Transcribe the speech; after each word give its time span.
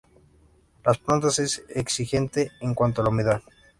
La 0.83 0.93
planta 0.95 1.27
es 1.27 1.63
exigente 1.69 2.51
en 2.61 2.73
cuanto 2.73 3.03
a 3.03 3.09
humedad. 3.09 3.43